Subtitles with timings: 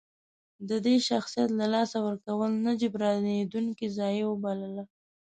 [0.69, 4.83] د داسې شخصیت له لاسه ورکول نه جبرانېدونکې ضایعه وبلله.